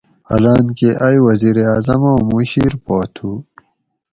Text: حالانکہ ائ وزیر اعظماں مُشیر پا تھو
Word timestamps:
حالانکہ 0.29 0.87
ائ 1.05 1.17
وزیر 1.27 1.57
اعظماں 1.71 2.17
مُشیر 2.29 2.73
پا 2.85 2.97
تھو 3.15 3.31